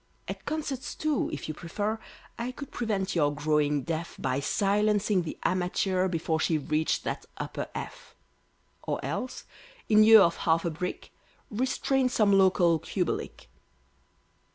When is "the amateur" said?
5.21-6.07